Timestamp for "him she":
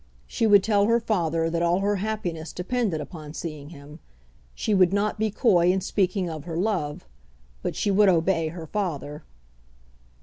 3.69-4.73